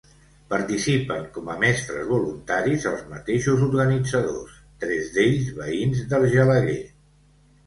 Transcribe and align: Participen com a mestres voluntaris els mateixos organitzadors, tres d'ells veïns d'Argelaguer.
Participen 0.51 1.25
com 1.33 1.51
a 1.55 1.57
mestres 1.63 2.07
voluntaris 2.11 2.87
els 2.93 3.03
mateixos 3.11 3.61
organitzadors, 3.67 4.57
tres 4.85 5.13
d'ells 5.19 5.53
veïns 5.61 6.03
d'Argelaguer. 6.15 6.81